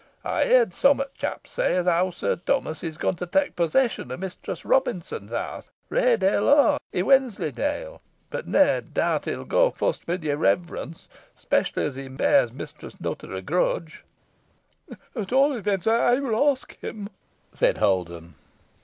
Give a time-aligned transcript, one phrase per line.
[0.25, 3.55] Ey heerd sum o' t' chaps say os ow Sir Tummus is goin' to tak'
[3.55, 8.01] possession o' Mistress Robinson's house, Raydale Ha', i' Wensley Dale,
[8.31, 13.31] boh nah doubt he'n go furst wi' yer rev'rence, 'specially as he bears Mistress Nutter
[13.35, 14.03] a grudge."
[15.15, 17.07] "At all events, I will ask him,"
[17.53, 18.33] said Holden.